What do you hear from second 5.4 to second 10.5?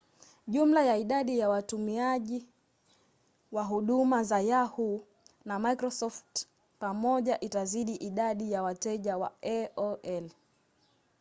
na microsoft pamoja itazidi idadi ya wateja wa aol